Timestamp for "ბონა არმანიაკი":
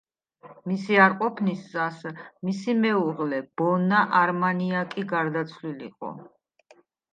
3.63-5.07